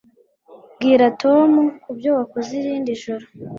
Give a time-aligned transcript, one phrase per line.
[0.75, 1.51] Bwira Tom
[1.83, 3.25] kubyo wakoze irindi joro